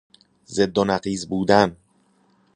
[0.55, 1.77] ضد و نقیض بودن